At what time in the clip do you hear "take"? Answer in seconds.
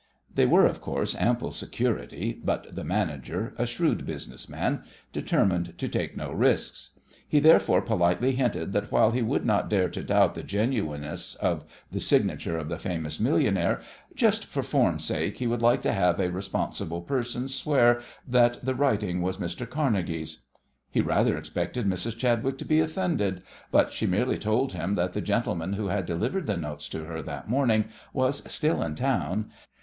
5.87-6.17